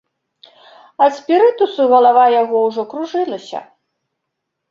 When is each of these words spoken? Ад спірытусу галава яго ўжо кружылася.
Ад 1.07 1.11
спірытусу 1.19 1.81
галава 1.93 2.23
яго 2.41 2.57
ўжо 2.67 2.81
кружылася. 2.93 3.59